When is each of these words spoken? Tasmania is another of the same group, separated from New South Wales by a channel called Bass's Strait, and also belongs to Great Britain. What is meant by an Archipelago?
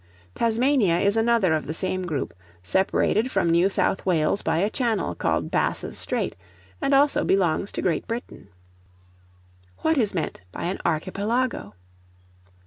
Tasmania 0.33 0.97
is 0.97 1.15
another 1.15 1.53
of 1.53 1.67
the 1.67 1.75
same 1.75 2.07
group, 2.07 2.33
separated 2.63 3.29
from 3.29 3.51
New 3.51 3.69
South 3.69 4.03
Wales 4.03 4.41
by 4.41 4.57
a 4.57 4.67
channel 4.71 5.13
called 5.13 5.51
Bass's 5.51 5.95
Strait, 5.95 6.35
and 6.81 6.91
also 6.95 7.23
belongs 7.23 7.71
to 7.73 7.83
Great 7.83 8.07
Britain. 8.07 8.47
What 9.83 9.99
is 9.99 10.15
meant 10.15 10.41
by 10.51 10.63
an 10.63 10.79
Archipelago? 10.83 11.75